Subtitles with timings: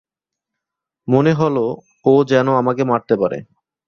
[1.07, 1.55] মনে হল
[2.05, 3.37] ও যেন আমাকে মারতে পারে।